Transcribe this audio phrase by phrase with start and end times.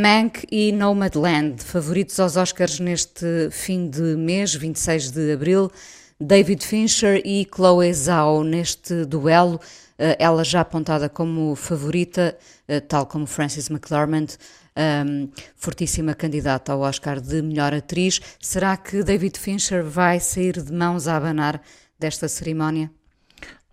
[0.00, 5.70] Mank e Nomadland, favoritos aos Oscars neste fim de mês, 26 de abril.
[6.18, 9.60] David Fincher e Chloe Zhao neste duelo,
[9.98, 12.34] eh, ela já apontada como favorita,
[12.66, 14.28] eh, tal como Frances McDormand,
[14.74, 18.22] um, fortíssima candidata ao Oscar de melhor atriz.
[18.40, 21.60] Será que David Fincher vai sair de mãos a abanar
[21.98, 22.90] desta cerimónia?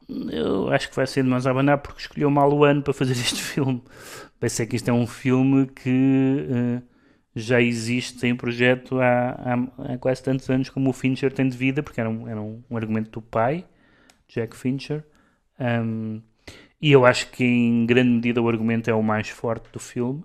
[0.09, 2.93] Eu acho que vai sair de mãos a abanar porque escolheu mal o ano para
[2.93, 3.81] fazer este filme.
[4.39, 6.81] Pensei que isto é um filme que uh,
[7.35, 11.57] já existe em projeto há, há, há, quase tantos anos como o Fincher tem de
[11.57, 13.65] vida, porque era um, era um, um argumento do pai,
[14.27, 15.03] Jack Fincher.
[15.59, 16.21] Um,
[16.81, 20.23] e eu acho que em grande medida o argumento é o mais forte do filme.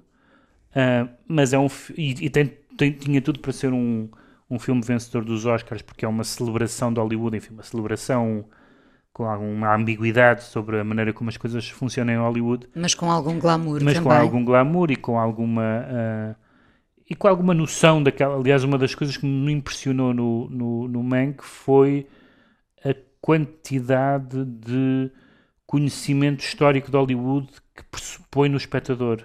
[0.70, 1.68] Uh, mas é um.
[1.96, 4.08] E, e tem, tem, tinha tudo para ser um,
[4.48, 8.44] um filme vencedor dos Oscars, porque é uma celebração de Hollywood, enfim, uma celebração
[9.12, 12.68] com alguma ambiguidade sobre a maneira como as coisas funcionam em Hollywood.
[12.74, 14.02] Mas com algum glamour mas também.
[14.02, 15.62] com algum glamour e com alguma.
[15.62, 16.34] Uh,
[17.08, 18.36] e com alguma noção daquela.
[18.36, 22.06] Aliás, uma das coisas que me impressionou no, no, no Mank foi
[22.84, 25.10] a quantidade de
[25.66, 29.22] conhecimento histórico de Hollywood que pressupõe no espectador.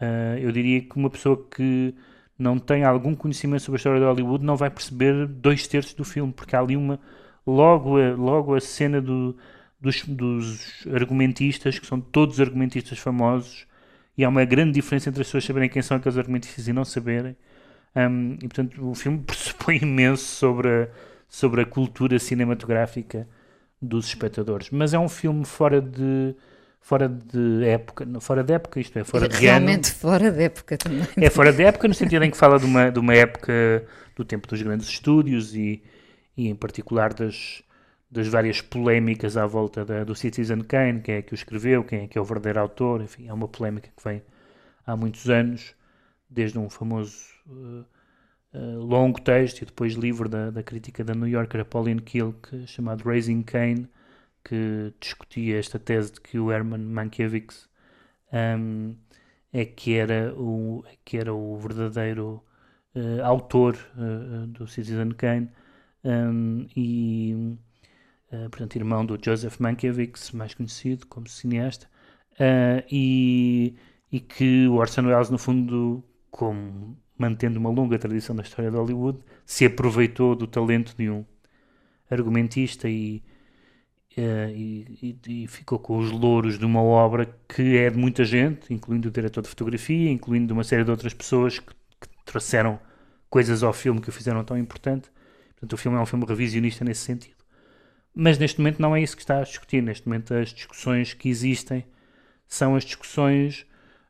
[0.00, 1.94] Uh, eu diria que uma pessoa que
[2.38, 6.04] não tem algum conhecimento sobre a história de Hollywood não vai perceber dois terços do
[6.04, 6.98] filme, porque há ali uma.
[7.46, 9.36] Logo a, logo a cena do,
[9.80, 13.66] dos, dos argumentistas, que são todos argumentistas famosos,
[14.16, 16.84] e há uma grande diferença entre as pessoas saberem quem são aqueles argumentistas e não
[16.84, 17.36] saberem.
[17.96, 20.88] Um, e portanto o filme pressupõe imenso sobre a,
[21.28, 23.26] sobre a cultura cinematográfica
[23.80, 24.70] dos espectadores.
[24.70, 26.34] Mas é um filme fora de
[26.82, 29.98] fora de época, fora de época, isto é, fora de Realmente ano.
[29.98, 31.06] fora de época também.
[31.16, 33.84] É fora de época no sentido em que fala de uma, de uma época
[34.16, 35.82] do tempo dos grandes estúdios e,
[36.36, 37.62] e em particular das,
[38.10, 42.04] das várias polémicas à volta da, do Citizen Kane, quem é que o escreveu, quem
[42.04, 44.22] é que é o verdadeiro autor, enfim, é uma polémica que vem
[44.86, 45.74] há muitos anos,
[46.28, 47.84] desde um famoso uh,
[48.54, 53.04] uh, longo texto e depois livro da, da crítica da New Yorker, Pauline Kilk, chamado
[53.04, 53.88] Raising Kane,
[54.44, 57.68] que discutia esta tese de que o Herman Mankiewicz
[58.32, 58.96] um,
[59.52, 62.42] é que era o, é que era o verdadeiro
[62.94, 63.76] uh, autor
[64.48, 65.50] do Citizen Kane
[66.04, 67.56] um, e
[68.32, 71.88] uh, portanto irmão do Joseph Mankiewicz, mais conhecido como cineasta,
[72.90, 73.74] e,
[74.10, 78.76] e que o Orson Welles no fundo como mantendo uma longa tradição da história de
[78.78, 81.24] Hollywood, se aproveitou do talento de um
[82.10, 83.22] argumentista e
[84.18, 88.74] Uh, e, e, ficou com os louros de uma obra que é de muita gente,
[88.74, 92.80] incluindo o diretor de fotografia, incluindo uma série de outras pessoas que, que trouxeram
[93.30, 95.08] coisas ao filme que o fizeram tão importante.
[95.60, 97.36] Portanto, o filme é um filme revisionista nesse sentido.
[98.14, 99.82] Mas neste momento não é isso que está a discutir.
[99.82, 101.84] Neste momento as discussões que existem
[102.46, 103.66] são as discussões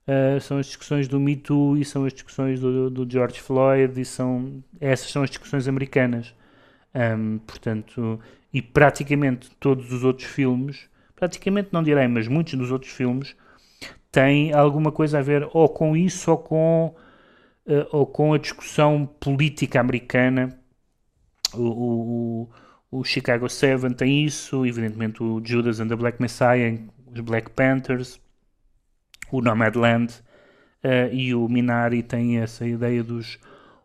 [0.06, 4.00] uh, são as discussões do Me Too e são as discussões do, do George Floyd
[4.00, 6.34] e são essas são as discussões americanas.
[6.94, 8.18] Um, portanto,
[8.52, 13.36] e praticamente todos os outros filmes, praticamente não direi, mas muitos dos outros filmes
[14.10, 16.94] têm alguma coisa a ver ou com isso ou com,
[17.66, 20.58] uh, ou com a discussão política americana.
[21.54, 22.50] O, o,
[22.90, 26.78] o, Chicago Seven tem isso, evidentemente o Judas and the Black Messiah,
[27.12, 28.20] os Black Panthers,
[29.30, 30.12] o Nomadland
[30.84, 33.38] uh, e o Minari tem essa ideia dos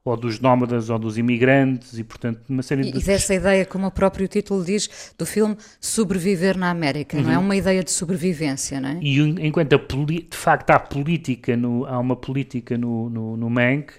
[0.06, 3.00] ou dos nómadas ou dos imigrantes e, portanto, uma série de...
[3.00, 7.24] E dessa ideia, como o próprio título diz, do filme Sobreviver na América, uhum.
[7.24, 7.38] não é?
[7.38, 7.44] Uhum.
[7.44, 9.00] Uma ideia de sobrevivência, não é?
[9.02, 13.94] E enquanto a de facto há política, no, há uma política no, no, no Mank,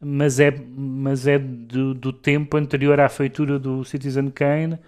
[0.00, 4.78] mas é, mas é do, do tempo anterior à feitura do Citizen Kane,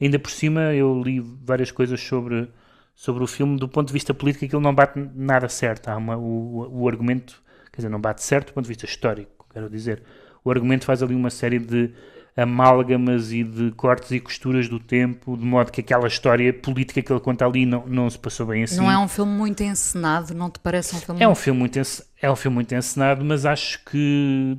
[0.00, 2.48] ainda por cima eu li várias coisas sobre,
[2.94, 6.16] sobre o filme, do ponto de vista político aquilo não bate nada certo, há uma,
[6.16, 7.42] o, o argumento,
[7.72, 10.02] quer dizer, não bate certo do ponto de vista histórico, quero dizer.
[10.44, 11.92] O argumento faz ali uma série de
[12.38, 17.12] amálgamas e de cortes e costuras do tempo, de modo que aquela história política que
[17.12, 18.76] ele conta ali não, não se passou bem assim.
[18.76, 21.40] Não é um filme muito encenado, não te parece um filme é um muito...
[21.42, 21.80] filme muito
[22.22, 24.56] É um filme muito encenado, mas acho que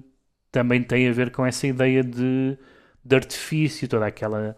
[0.52, 2.58] também tem a ver com essa ideia de,
[3.04, 4.58] de artifício, toda aquela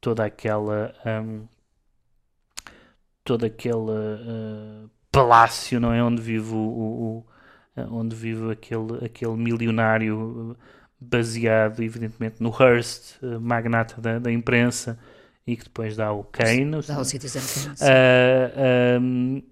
[0.00, 1.46] toda aquela um,
[3.24, 6.02] todo aquele uh, palácio, não é?
[6.02, 7.26] Onde vive o, o
[7.76, 14.32] eh, onde vive aquele, aquele milionário eh, baseado, evidentemente, no Hearst, eh, magnata da, da
[14.32, 14.98] imprensa,
[15.46, 16.82] e que depois dá o Kane.
[16.86, 17.76] Dá o Citizen Kane.
[19.00, 19.42] Uh,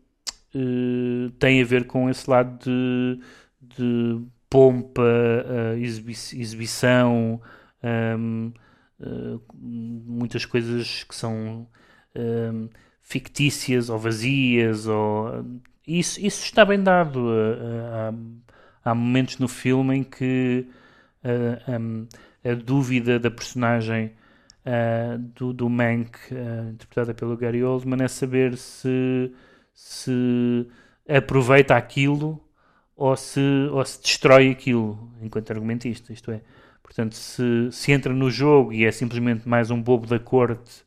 [0.55, 3.21] uh, tem a ver com esse lado de,
[3.63, 4.21] de
[4.51, 7.41] pompa, uh, exibi exibição,
[8.19, 8.53] um,
[9.55, 11.67] muitas coisas que são
[12.15, 12.69] um,
[13.03, 15.45] fictícias ou vazias ou
[15.87, 17.29] isso, isso está bem dado.
[18.83, 20.67] há momentos no filme em que
[21.27, 22.07] uh, um,
[22.45, 24.13] a dúvida da personagem
[24.65, 29.33] uh, do, do Mank, uh, interpretada pelo Gary Oldman, é saber se,
[29.75, 30.67] se
[31.09, 32.41] aproveita aquilo
[32.97, 33.41] ou se,
[33.71, 36.13] ou se destrói aquilo enquanto argumentista.
[36.13, 36.41] Isto é,
[36.83, 40.87] portanto, se, se entra no jogo e é simplesmente mais um bobo da corte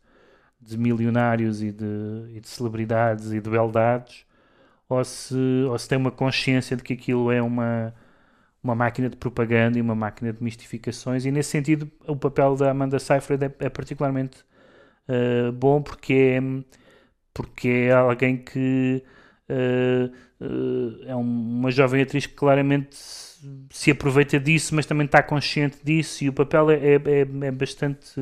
[0.61, 1.85] de milionários e de,
[2.35, 4.25] e de celebridades e de beldades,
[4.87, 5.35] ou se,
[5.69, 7.93] ou se tem uma consciência de que aquilo é uma,
[8.63, 12.71] uma máquina de propaganda e uma máquina de mistificações, e nesse sentido o papel da
[12.71, 14.39] Amanda Seyfried é, é particularmente
[15.07, 16.41] uh, bom porque é,
[17.33, 19.03] porque é alguém que
[19.49, 22.95] uh, uh, é uma jovem atriz que claramente
[23.69, 26.99] se aproveita disso, mas também está consciente disso, e o papel é, é,
[27.47, 28.19] é, bastante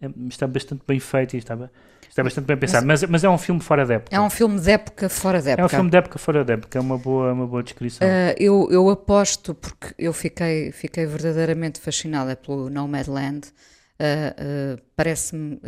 [0.00, 1.70] é, está bastante bem feito e está,
[2.10, 4.14] está bastante bem pensado, mas, mas, é um filme fora da época.
[4.14, 5.62] É um filme de época fora da época.
[5.62, 8.06] É um filme de época fora da época, é uma boa, uma boa descrição.
[8.06, 15.60] Uh, eu, eu aposto, porque eu fiquei, fiquei verdadeiramente fascinada pelo Nomadland, uh, uh, parece-me,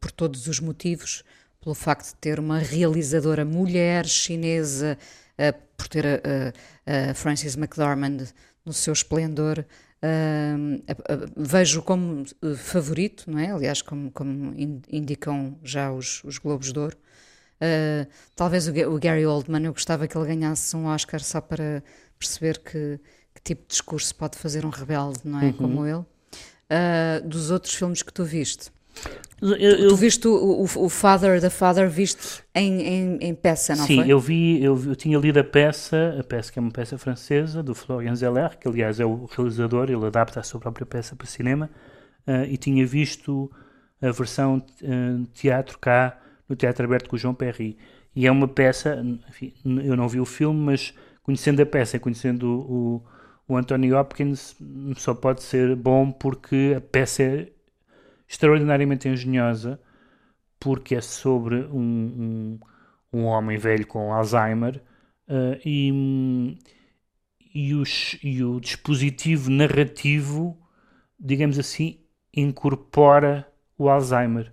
[0.00, 1.22] por todos os motivos,
[1.60, 4.96] pelo facto de ter uma realizadora mulher chinesa,
[5.76, 8.24] por ter a, a Frances McDormand
[8.64, 9.64] no seu esplendor,
[10.02, 10.82] Uh,
[11.36, 13.50] vejo como uh, favorito, não é?
[13.50, 16.96] Aliás, como, como indicam já os, os Globos de Ouro.
[17.56, 21.82] Uh, talvez o, o, Gary Oldman, eu gostava que ele ganhasse um Oscar só para
[22.18, 22.98] perceber que,
[23.34, 25.46] que tipo de discurso pode fazer um rebelde, não é?
[25.46, 25.52] Uhum.
[25.52, 26.04] Como ele.
[26.70, 28.70] Ah, dos outros filmes que tu viste.
[29.40, 33.74] Eu, eu, tu viste o, o, o, Father, The Father, viste em, em, em peça,
[33.74, 34.04] não sim, foi?
[34.04, 36.98] Sim, eu vi, eu, eu, tinha lido a peça, a peça que é uma peça
[36.98, 41.16] francesa, do Florian Zeller, que aliás é o realizador, ele adapta a sua própria peça
[41.16, 41.70] para cinema,
[42.26, 43.50] uh, e tinha visto
[44.02, 47.78] a versão uh, teatro cá, no Teatro Aberto com o João Perry.
[48.14, 50.92] E é uma peça, enfim, eu não vi o filme, mas
[51.22, 53.02] conhecendo a peça, conhecendo o,
[53.48, 54.56] o, o Anthony Hopkins,
[54.96, 57.48] só pode ser bom porque a peça é
[58.30, 59.80] extraordinariamente engenhosa,
[60.60, 62.60] porque é sobre um,
[63.12, 64.80] um, um homem velho com Alzheimer
[65.28, 66.56] uh, e,
[67.52, 70.56] e, os, e o dispositivo narrativo,
[71.18, 71.98] digamos assim,
[72.32, 74.52] incorpora o Alzheimer,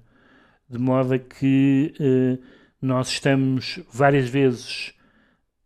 [0.68, 2.44] de modo a que uh,
[2.82, 4.96] nós estamos várias vezes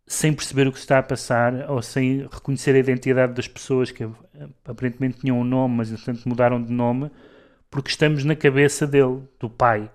[0.06, 4.06] sem perceber o que está a passar ou sem reconhecer a identidade das pessoas que
[4.66, 7.10] aparentemente tinham um nome, mas entretanto mudaram de nome
[7.72, 9.90] porque estamos na cabeça dele, do pai.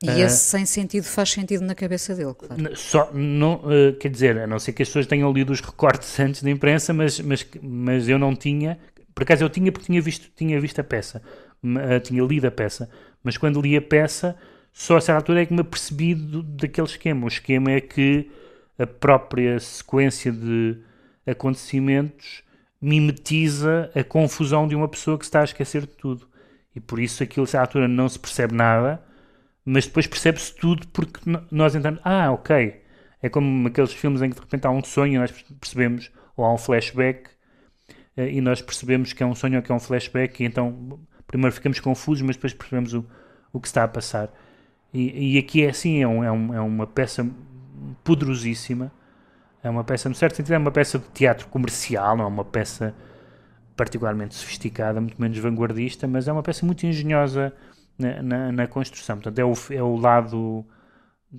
[0.00, 2.76] E uh, esse sem sentido faz sentido na cabeça dele, claro.
[2.76, 6.18] Só, não, uh, quer dizer, a não ser que as pessoas tenham lido os recortes
[6.20, 8.78] antes da imprensa, mas, mas, mas eu não tinha.
[9.12, 11.20] Por acaso eu tinha porque tinha visto, tinha visto a peça,
[11.64, 12.88] uh, tinha lido a peça,
[13.22, 14.36] mas quando li a peça,
[14.72, 17.24] só a certa altura é que me apercebi do, daquele esquema.
[17.24, 18.30] O esquema é que
[18.78, 20.78] a própria sequência de
[21.26, 22.44] acontecimentos
[22.80, 26.28] mimetiza a confusão de uma pessoa que está a esquecer de tudo.
[26.74, 29.02] E por isso aquilo, à altura, não se percebe nada,
[29.64, 31.20] mas depois percebe-se tudo porque
[31.50, 32.00] nós entramos.
[32.04, 32.82] Ah, ok.
[33.22, 36.44] É como aqueles filmes em que de repente há um sonho e nós percebemos, ou
[36.44, 37.30] há um flashback,
[38.16, 41.00] eh, e nós percebemos que é um sonho ou que é um flashback, e então
[41.26, 43.04] primeiro ficamos confusos, mas depois percebemos o,
[43.52, 44.30] o que está a passar.
[44.92, 47.28] E, e aqui é assim, é, um, é, um, é uma peça
[48.04, 48.92] poderosíssima.
[49.62, 52.44] É uma peça, no certo sentido, é uma peça de teatro comercial, não é uma
[52.44, 52.94] peça
[53.78, 57.54] particularmente sofisticada, muito menos vanguardista, mas é uma peça muito engenhosa
[57.96, 59.16] na, na, na construção.
[59.16, 60.66] Portanto, é o, é o lado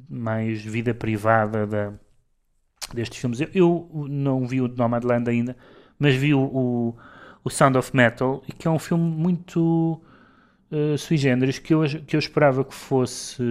[0.09, 1.93] mais vida privada da,
[2.93, 3.41] destes filmes.
[3.41, 5.57] Eu, eu, não vi o Nomadland ainda,
[5.99, 6.97] mas vi o, o,
[7.43, 10.01] o, Sound of Metal, que é um filme muito
[10.71, 13.43] uh, sui generis, que eu, que eu esperava que fosse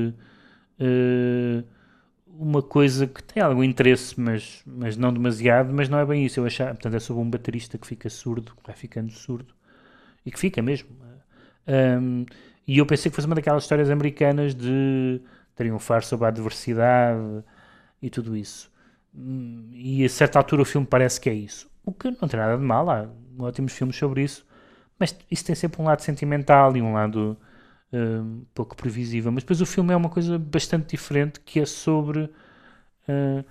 [0.81, 1.63] uh,
[2.39, 6.39] uma coisa que tem algum interesse, mas, mas não demasiado, mas não é bem isso.
[6.39, 9.53] Eu achava, portanto, é sobre um baterista que fica surdo, que vai ficando surdo,
[10.25, 10.89] e que fica mesmo.
[11.67, 12.25] Um,
[12.67, 15.21] e eu pensei que fosse uma daquelas histórias americanas de
[15.57, 17.45] triunfar sobre a adversidade
[18.01, 18.71] e tudo isso.
[19.73, 21.69] E a certa altura o filme parece que é isso.
[21.85, 24.47] O que não tem nada de mal, há ótimos filmes sobre isso,
[24.99, 27.37] mas isso tem sempre um lado sentimental e um lado
[27.93, 29.33] um pouco previsível.
[29.33, 33.45] Mas depois o filme é uma coisa bastante diferente que é sobre uh,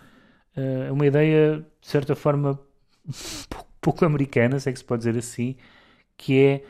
[0.56, 2.60] uh, uma ideia, de certa forma,
[3.50, 5.56] pouco, pouco, americana, se é que se pode dizer assim,
[6.16, 6.64] que é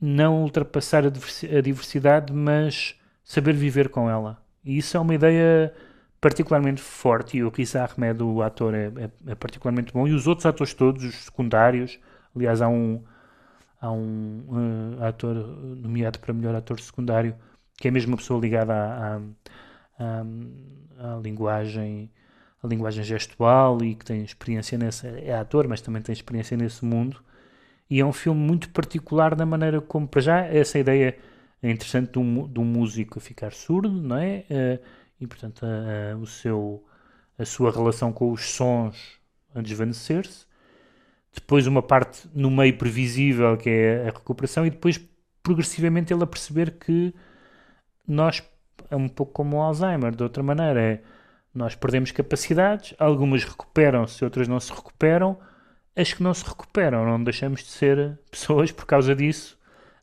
[0.00, 4.42] não ultrapassar a, diversidade, mas saber viver com ela.
[4.64, 5.72] E isso é uma ideia
[6.20, 10.26] particularmente forte, e o Riz Ahmed, o ator, é, é, é, particularmente bom, e os
[10.26, 11.98] outros atores todos, os secundários,
[12.34, 13.02] aliás, há um,
[13.84, 17.36] há um ator nomeado para melhor ator secundário,
[17.76, 19.20] que é mesmo uma pessoa ligada à,
[19.98, 20.24] à,
[20.98, 22.10] à, linguagem,
[22.62, 26.84] a linguagem gestual e que tem experiência nessa, é ator, mas também tem experiência nesse
[26.84, 27.20] mundo.
[27.90, 31.18] E é um filme muito particular da maneira como, para já, essa ideia
[31.62, 34.44] é interessante de um, de um músico ficar surdo, não é?
[34.50, 34.84] Uh,
[35.20, 36.82] e, portanto, a, a, o seu,
[37.38, 39.20] a sua relação com os sons
[39.54, 40.46] a desvanecer-se.
[41.34, 45.00] Depois, uma parte no meio previsível, que é a recuperação, e depois,
[45.42, 47.14] progressivamente, ele a perceber que
[48.06, 48.42] nós,
[48.90, 51.00] é um pouco como o Alzheimer, de outra maneira, é
[51.54, 55.38] nós perdemos capacidades, algumas recuperam-se, outras não se recuperam.
[55.96, 59.56] As que não se recuperam, não deixamos de ser pessoas por causa disso.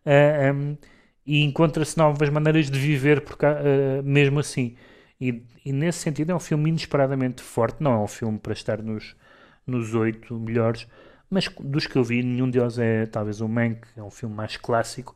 [0.05, 0.77] Uh, eh, um,
[1.25, 4.77] e encontra-se novas maneiras de viver por uh, mesmo assim.
[5.19, 7.83] E, e, nesse sentido é um filme inesperadamente forte.
[7.83, 9.15] Não é um filme para estar nos,
[9.67, 10.87] nos oito melhores,
[11.31, 14.57] mas dos que eu vi, nenhum deles é talvez o Mank, é um filme mais
[14.57, 15.15] clássico.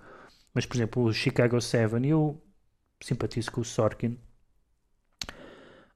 [0.54, 2.42] Mas, por exemplo, o Chicago 7, eu
[3.02, 4.18] simpatizo com o Sorkin,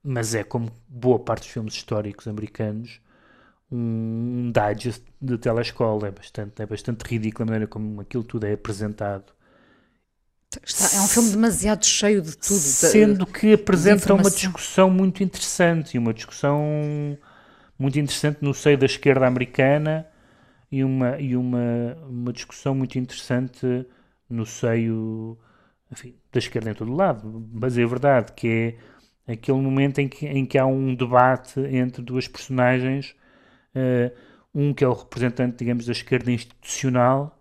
[0.03, 3.01] mas é como boa parte dos filmes históricos americanos
[3.71, 6.07] um digest de telescola.
[6.07, 9.31] É bastante, é bastante ridículo a maneira como aquilo tudo é apresentado.
[10.63, 15.93] Está, é um filme demasiado cheio de tudo sendo que apresenta uma discussão muito interessante
[15.93, 17.17] e uma discussão
[17.79, 20.05] muito interessante no seio da esquerda americana
[20.71, 23.65] e uma, e uma, uma discussão muito interessante
[24.29, 25.37] no seio
[25.91, 28.77] enfim, da esquerda em todo lado mas é verdade que
[29.29, 33.15] é aquele momento em que, em que há um debate entre duas personagens,
[33.75, 34.11] uh,
[34.55, 37.39] um que é o representante, digamos, da esquerda institucional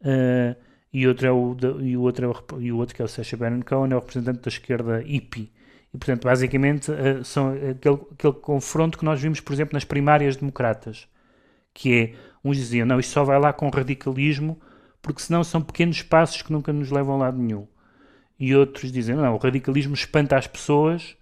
[0.00, 0.56] uh,
[0.90, 3.08] e, outro é o, e, o outro é o, e o outro que é o
[3.08, 5.52] Sacha Baron Cohen, é o representante da esquerda hippie.
[5.92, 10.36] E, portanto, basicamente, uh, são aquele, aquele confronto que nós vimos, por exemplo, nas primárias
[10.36, 11.08] democratas,
[11.72, 12.14] que é,
[12.44, 14.60] uns diziam, não, isto só vai lá com radicalismo,
[15.00, 17.66] porque senão são pequenos passos que nunca nos levam a lado nenhum.
[18.38, 21.16] E outros dizem, não, o radicalismo espanta as pessoas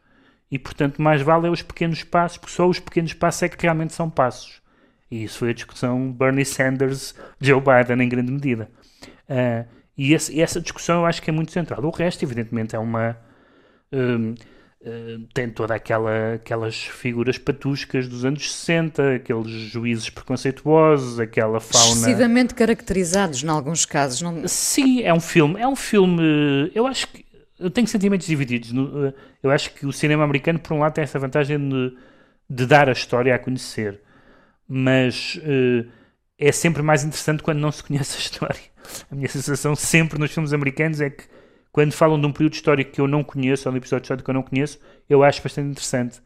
[0.50, 3.62] e, portanto, mais vale é os pequenos passos, porque só os pequenos passos é que
[3.62, 4.60] realmente são passos.
[5.10, 8.68] E isso foi a discussão Bernie Sanders-Joe Biden, em grande medida.
[9.28, 11.82] Uh, e esse, essa discussão eu acho que é muito central.
[11.84, 13.16] O resto, evidentemente, é uma.
[13.92, 14.34] Um,
[14.82, 21.92] uh, tem toda aquela, aquelas figuras patuscas dos anos 60, aqueles juízes preconceituosos, aquela fauna.
[21.92, 24.22] Excessivamente caracterizados, em alguns casos.
[24.22, 24.46] Não...
[24.48, 25.60] Sim, é um filme.
[25.60, 26.70] É um filme.
[26.74, 27.26] Eu acho que
[27.58, 28.70] eu tenho sentimentos divididos.
[28.72, 31.96] Eh, eu acho que o cinema americano, por um lado, tem essa vantagem de,
[32.48, 34.00] de dar a história a conhecer,
[34.68, 35.88] mas uh,
[36.38, 38.60] é sempre mais interessante quando não se conhece a história.
[39.10, 41.24] A minha sensação sempre nos filmes americanos é que
[41.76, 44.24] quando falam de um período histórico que eu não conheço, ou de um episódio histórico
[44.24, 44.78] que eu não conheço,
[45.10, 46.22] eu acho bastante interessante.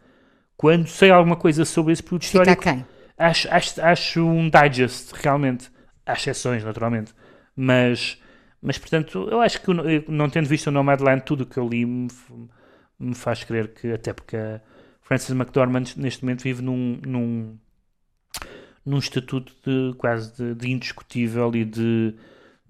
[0.56, 2.86] Quando sei alguma coisa sobre esse período Fica histórico, quem?
[3.18, 5.68] Acho, acho, acho um digest, realmente.
[6.06, 7.12] Há exceções, naturalmente.
[7.56, 8.16] Mas
[8.62, 9.72] mas, portanto, eu acho que,
[10.08, 12.06] não tendo visto o Nomadland, tudo o que eu li me,
[12.96, 14.60] me, faz crer que, até porque a
[15.02, 17.58] Frances McDormand neste momento vive num, num,
[18.86, 22.14] num estatuto de, quase de, de indiscutível e de,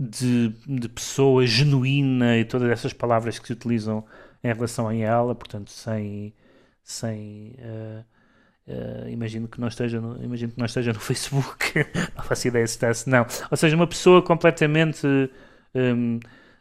[0.01, 4.05] de, de, pessoa genuína e todas essas palavras que se utilizam
[4.43, 6.35] em relação a ela, portanto, sem.
[6.83, 8.05] sem uh,
[8.69, 11.75] Uh, imagino que não esteja no, imagino que não esteja no Facebook
[12.15, 15.05] não faço ideia se está se não ou seja uma pessoa completamente
[15.75, 16.21] um, uh,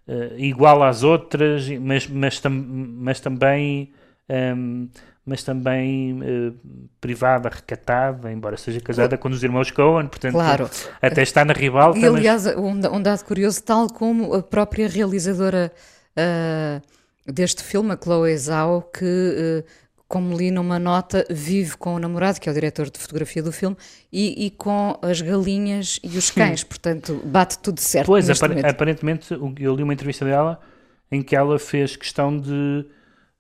[0.10, 3.94] eh, igual às outras, mas, mas, tam, mas também.
[4.28, 4.90] Um,
[5.26, 6.56] mas também uh,
[7.00, 10.70] privada, recatada, embora seja casada com os irmãos Cohen, portanto, claro.
[11.02, 12.00] até está na ribalta.
[12.00, 12.56] E, aliás, mas...
[12.56, 15.72] um, um, dado curioso, tal como a própria realizadora
[16.18, 22.00] uh, deste filme, a Chloe Zhao, que uh, como li numa nota, vive com o
[22.00, 23.78] namorado, que é o diretor de fotografia do filme,
[24.12, 26.64] e, e com as galinhas e os cães.
[26.64, 28.08] Portanto, bate tudo certo.
[28.08, 28.66] Pois, momento.
[28.66, 30.60] aparentemente, eu li uma entrevista dela
[31.12, 32.86] em que ela fez questão de.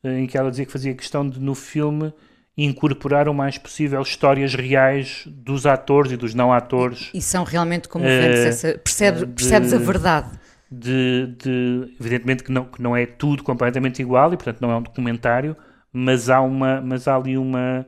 [0.03, 2.13] Em que ela dizia que fazia questão de, no filme,
[2.57, 7.09] incorporar o mais possível histórias reais dos atores e dos não atores.
[7.13, 8.63] E, e são realmente comoventes.
[8.63, 10.29] Uh, percebe, de, percebes a verdade.
[10.71, 14.77] De, de, evidentemente que não, que não é tudo completamente igual e, portanto, não é
[14.77, 15.55] um documentário
[15.91, 17.85] mas há, uma, mas há ali uma,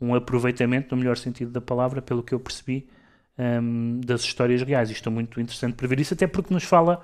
[0.00, 2.88] um aproveitamento, no melhor sentido da palavra, pelo que eu percebi,
[3.38, 4.90] um, das histórias reais.
[4.90, 7.00] Isto é muito interessante para ver isso, até porque nos fala.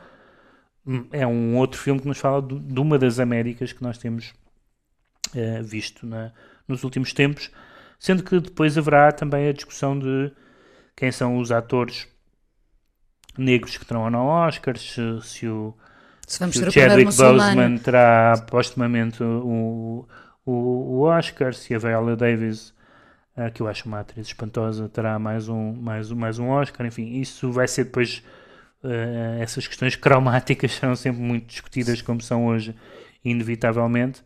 [0.86, 3.96] Hum, é um outro filme que nos fala de, de uma das Américas que nós
[3.96, 4.34] temos
[5.34, 6.32] uh, visto na,
[6.66, 7.50] nos últimos tempos,
[7.98, 10.32] sendo que depois haverá também a discussão de
[10.96, 12.08] quem são os atores
[13.36, 15.74] negros que terão ou não Oscars, se, se o,
[16.26, 20.06] se, se o Chadwick Boseman terá postumamente o,
[20.44, 22.72] o, o Oscar, se a Viola Davis,
[23.36, 27.20] uh, que eu acho uma atriz espantosa, terá mais um, mais, mais um Oscar, enfim,
[27.20, 28.22] isso vai ser depois.
[28.82, 32.74] Uh, essas questões cromáticas serão sempre muito discutidas, como são hoje,
[33.24, 34.22] inevitavelmente.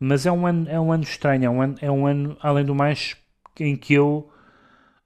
[0.00, 2.64] Mas é um ano, é um ano estranho, é um ano, é um ano, além
[2.64, 3.16] do mais,
[3.58, 4.32] em que eu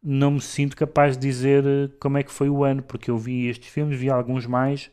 [0.01, 3.19] não me sinto capaz de dizer eh, como é que foi o ano, porque eu
[3.19, 4.91] vi estes filmes, vi alguns mais,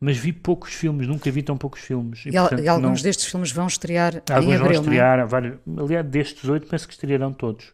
[0.00, 2.24] mas vi poucos filmes, nunca vi tão poucos filmes.
[2.24, 3.02] E, e, portanto, e alguns não...
[3.02, 5.24] destes filmes vão estrear alguns em abril, vão estrear, é?
[5.26, 7.72] vários, aliás, destes oito penso que estrearão todos.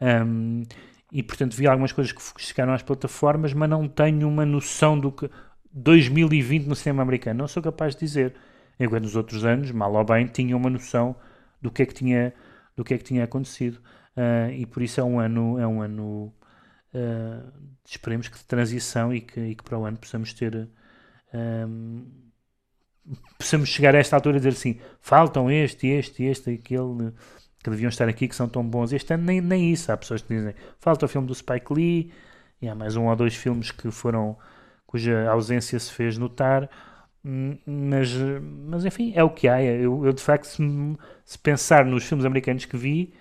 [0.00, 0.62] Um,
[1.10, 5.10] e portanto vi algumas coisas que chegaram às plataformas, mas não tenho uma noção do
[5.10, 5.30] que
[5.72, 8.34] 2020 no cinema americano, não sou capaz de dizer.
[8.78, 11.16] Enquanto nos outros anos, mal ou bem, tinha uma noção
[11.60, 12.32] do que é que tinha,
[12.76, 13.76] do que é que tinha acontecido.
[14.16, 16.32] Uh, e por isso é um ano, é um ano
[16.94, 17.52] uh,
[17.86, 20.68] esperemos que de transição e que, e que para o ano possamos ter
[21.34, 22.04] um,
[23.38, 27.12] possamos chegar a esta altura e dizer assim, faltam este, este, este, aquele
[27.62, 28.92] que deviam estar aqui, que são tão bons.
[28.92, 29.90] Este ano nem, nem isso.
[29.90, 32.12] Há pessoas que dizem, falta o filme do Spike Lee,
[32.60, 34.36] e há mais um ou dois filmes que foram,
[34.86, 36.68] cuja ausência se fez notar,
[37.66, 38.10] mas,
[38.68, 39.60] mas enfim, é o que há.
[39.60, 40.62] Eu, eu de facto, se,
[41.24, 43.12] se pensar nos filmes americanos que vi,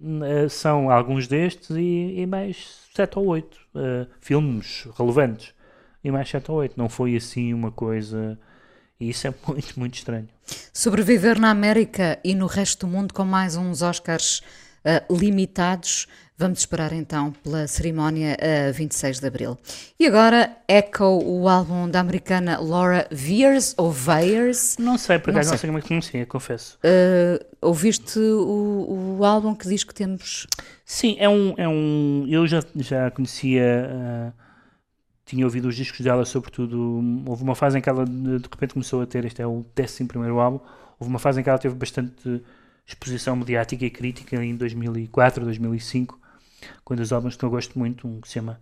[0.00, 5.52] uh, são alguns destes e, e, mais sete ou oito uh, filmes relevantes.
[6.04, 6.74] E mais sete ou oito.
[6.76, 8.38] Não foi assim uma coisa.
[9.00, 10.28] E isso é muito, muito estranho.
[10.72, 14.40] Sobreviver na América e no resto do mundo com mais uns Oscars
[14.84, 16.06] uh, limitados.
[16.36, 19.56] Vamos esperar então pela cerimónia uh, 26 de Abril.
[20.00, 24.76] E agora, Echo, o álbum da americana Laura Veers, ou Veers?
[24.78, 26.78] Não sei, por acaso não, não sei como é que pronuncia, confesso.
[26.78, 30.46] Uh, ouviste o, o álbum que diz que temos?
[30.84, 31.54] Sim, é um.
[31.56, 34.32] É um eu já, já conhecia.
[34.34, 34.42] Uh,
[35.24, 37.22] tinha ouvido os discos dela, sobretudo.
[37.26, 39.24] Houve uma fase em que ela de repente começou a ter.
[39.24, 40.08] Este é o 11
[40.40, 40.60] álbum.
[40.98, 42.42] Houve uma fase em que ela teve bastante
[42.86, 46.22] exposição mediática e crítica em 2004, 2005
[46.84, 48.60] quando os álbuns que eu gosto muito, um que se chama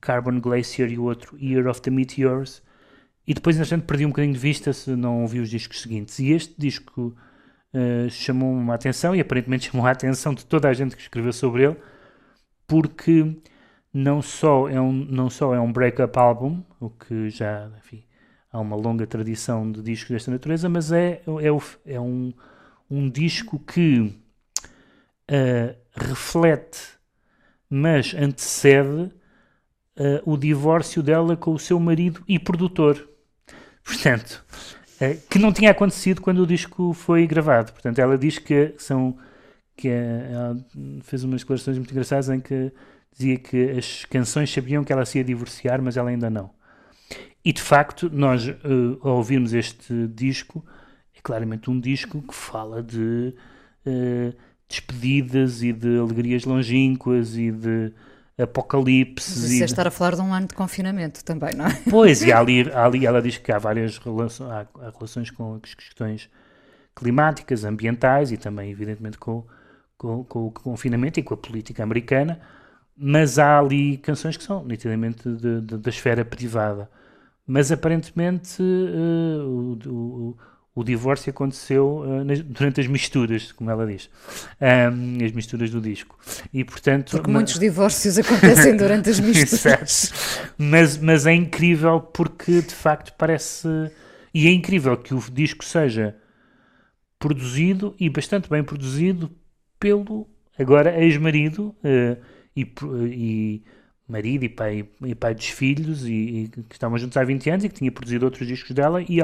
[0.00, 2.62] Carbon Glacier e o outro Year of the Meteors.
[3.26, 6.18] E depois, entretanto, perdi um bocadinho de vista se não ouvi os discos seguintes.
[6.18, 7.14] E este disco
[7.74, 11.32] uh, chamou-me a atenção e aparentemente chamou a atenção de toda a gente que escreveu
[11.32, 11.76] sobre ele,
[12.66, 13.36] porque
[13.92, 18.04] não só é um, não só é um break-up álbum, o que já, enfim,
[18.50, 22.32] há uma longa tradição de discos desta natureza, mas é, é, é um,
[22.90, 24.14] um disco que
[25.30, 26.98] uh, reflete
[27.68, 29.12] mas antecede
[29.96, 33.08] uh, o divórcio dela com o seu marido e produtor.
[33.84, 34.44] Portanto,
[35.00, 37.72] uh, que não tinha acontecido quando o disco foi gravado.
[37.72, 39.18] Portanto, ela diz que são.
[39.76, 40.56] que ela
[41.02, 42.72] fez umas declarações muito engraçadas em que
[43.12, 46.50] dizia que as canções sabiam que ela se ia divorciar, mas ela ainda não.
[47.44, 48.42] E de facto, nós,
[49.02, 50.64] ao ouvirmos este disco,
[51.18, 53.34] é claramente um disco que fala de
[54.68, 57.92] despedidas e de alegrias longínquas e de
[58.38, 59.50] apocalipses.
[59.50, 61.82] Isso é estar a falar de um ano de confinamento também, não é?
[61.90, 65.74] Pois, e ali, ali ela diz que há várias relações, há, há relações com as
[65.74, 66.30] questões
[66.94, 69.44] climáticas, ambientais e também, evidentemente, com,
[69.96, 72.38] com, com, o confinamento e com a política americana,
[72.96, 76.90] mas há ali canções que são nitidamente de, de, da esfera privada.
[77.46, 80.36] Mas aparentemente uh, o, o
[80.78, 84.08] o divórcio aconteceu uh, nas, durante as misturas, como ela diz,
[84.60, 86.16] um, as misturas do disco.
[86.54, 90.12] E, portanto, porque muitos divórcios acontecem durante as misturas.
[90.56, 93.66] mas, mas é incrível porque de facto parece.
[94.32, 96.14] E é incrível que o disco seja
[97.18, 99.32] produzido e bastante bem produzido
[99.80, 102.16] pelo agora ex-marido uh,
[102.54, 102.72] e,
[103.10, 103.62] e
[104.08, 107.64] marido e pai, e pai dos filhos e, e, que estavam juntos há 20 anos
[107.64, 109.18] e que tinha produzido outros discos dela e,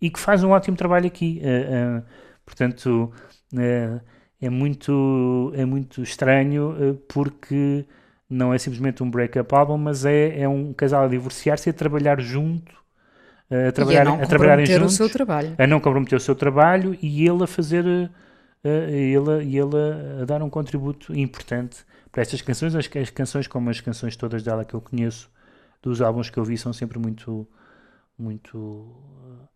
[0.00, 1.40] e que faz um ótimo trabalho aqui.
[1.42, 2.02] Uh, uh,
[2.44, 3.12] portanto,
[3.54, 4.00] uh,
[4.40, 7.86] é, muito, é muito estranho porque
[8.28, 11.72] não é simplesmente um break-up album, mas é, é um casal a divorciar-se e a
[11.72, 12.76] trabalhar junto.
[13.50, 15.54] A trabalhar, e a não a trabalharem juntos, o seu trabalho.
[15.56, 17.84] A não comprometer o seu trabalho e ele a fazer
[18.64, 22.74] ele, e ele a dar um contributo importante para estas canções.
[22.74, 25.30] As, as canções, como as canções todas dela que eu conheço,
[25.82, 27.46] dos álbuns que eu vi, são sempre muito,
[28.18, 29.48] muito uh,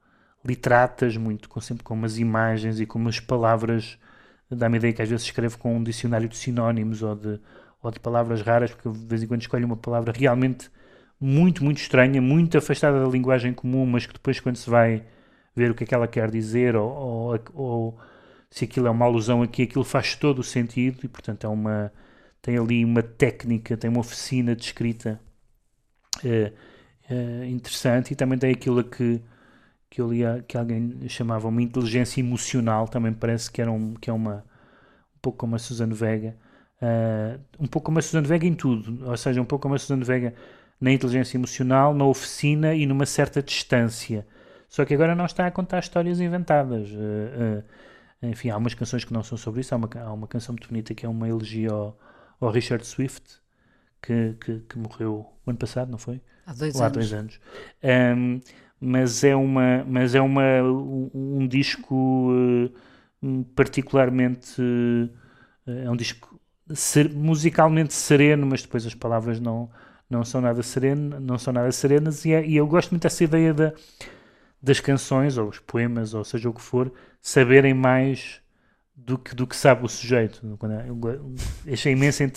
[0.44, 3.98] literatas, muito, com, sempre com umas imagens e com umas palavras.
[4.50, 7.40] Dá-me ideia que às vezes escrevo com um dicionário de sinónimos ou de,
[7.82, 10.70] ou de palavras raras, porque de vez em quando escolho uma palavra realmente
[11.20, 15.04] muito, muito estranha, muito afastada da linguagem comum, mas que depois, quando se vai
[15.54, 17.98] ver o que é que ela quer dizer, ou, ou, ou
[18.50, 21.92] se aquilo é uma alusão aqui, aquilo faz todo o sentido e, portanto, é uma
[22.42, 25.20] tem ali uma técnica, tem uma oficina de escrita
[26.24, 26.52] uh,
[27.12, 29.20] uh, interessante e também tem aquilo que,
[29.88, 34.08] que eu li, que alguém chamava uma inteligência emocional, também parece que, era um, que
[34.08, 34.44] é uma
[35.16, 36.34] um pouco como a Susana Vega,
[36.80, 39.78] uh, um pouco como a Susana Vega em tudo, ou seja, um pouco como a
[39.78, 40.34] Susana Vega
[40.80, 44.26] na inteligência emocional, na oficina e numa certa distância.
[44.66, 46.88] Só que agora não está a contar histórias inventadas.
[46.90, 47.62] Uh,
[48.22, 49.74] enfim, há umas canções que não são sobre isso.
[49.74, 51.98] Há uma, há uma canção muito bonita que é uma elegia ao,
[52.40, 53.40] ao Richard Swift,
[54.02, 56.20] que, que, que, morreu o ano passado, não foi?
[56.46, 56.96] Há dois Ou anos.
[56.96, 57.40] Há dois anos.
[57.82, 58.40] Um,
[58.80, 64.60] mas é, uma, mas é uma, um, um disco uh, particularmente.
[64.60, 65.10] Uh,
[65.66, 66.40] é um disco
[66.72, 69.70] ser, musicalmente sereno, mas depois as palavras não,
[70.08, 72.24] não são nada sereno, não são nada serenas.
[72.24, 73.74] E, é, e eu gosto muito dessa ideia da
[74.62, 78.40] das canções, ou os poemas, ou seja o que for, saberem mais
[79.04, 80.40] do que, do que sabe o sujeito.
[80.86, 81.34] Eu
[81.72, 82.30] achei, imensa,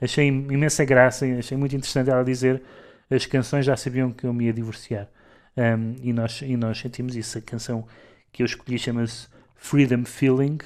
[0.00, 2.62] achei imensa graça, achei muito interessante ela dizer
[3.10, 5.08] as canções já sabiam que eu me ia divorciar.
[5.56, 7.36] Um, e, nós, e nós sentimos isso.
[7.36, 7.86] A canção
[8.32, 10.58] que eu escolhi chama-se Freedom Feeling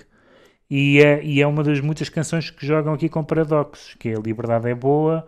[0.71, 4.17] e é, e é uma das muitas canções que jogam aqui com paradoxos, que é
[4.17, 5.27] a liberdade é boa,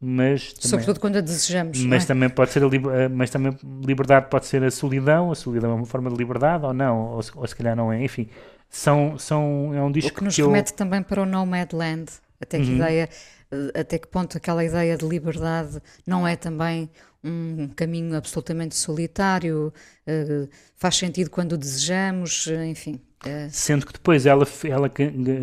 [0.00, 1.82] mas também, sobretudo quando a desejamos.
[1.84, 2.06] Mas é?
[2.06, 5.74] também pode ser a eh, mas também liberdade pode ser a solidão, a solidão é
[5.74, 8.28] uma forma de liberdade ou não, ou, ou se calhar não é, enfim,
[8.68, 10.76] são, são é um disco o que nos que remete eu...
[10.76, 12.76] também para o Nomadland, até que uhum.
[12.76, 13.08] ideia,
[13.50, 16.90] eh, até que ponto aquela ideia de liberdade não é também
[17.24, 19.72] um caminho absolutamente solitário,
[20.06, 23.00] uh, faz sentido quando o desejamos, enfim.
[23.24, 23.48] Uh...
[23.50, 24.90] Sendo que depois ela, ela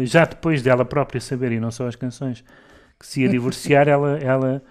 [0.05, 2.43] já depois dela própria saber e não só as canções
[2.97, 4.63] que se ia divorciar, ela, ela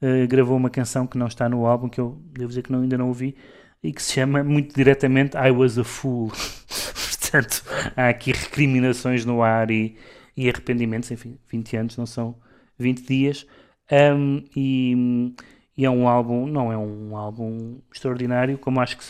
[0.00, 2.82] uh, gravou uma canção que não está no álbum, que eu devo dizer que não,
[2.82, 3.36] ainda não ouvi,
[3.82, 6.30] e que se chama muito diretamente I Was a Fool.
[7.30, 7.64] Portanto,
[7.96, 9.96] há aqui recriminações no ar e,
[10.36, 12.34] e arrependimentos, enfim, 20 anos não são
[12.78, 13.46] 20 dias.
[13.90, 15.34] Um, e,
[15.76, 19.04] e, é um álbum, não é um álbum extraordinário, como acho que,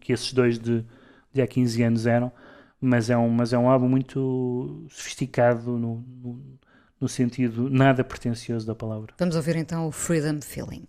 [0.00, 0.84] que esses dois de,
[1.32, 2.32] de há 15 anos eram,
[2.80, 6.58] mas é um, mas é um álbum muito sofisticado no, no
[7.00, 9.14] no sentido nada pretencioso da palavra.
[9.18, 10.86] Vamos ouvir então o Freedom Feeling.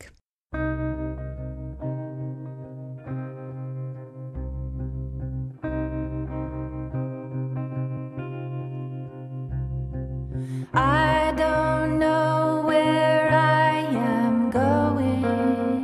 [10.74, 15.84] I don't know where I am going,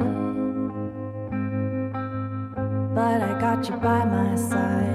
[2.94, 4.93] but I got you by my side.